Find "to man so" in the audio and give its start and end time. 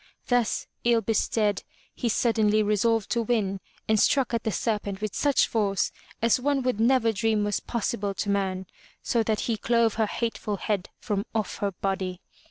8.15-9.21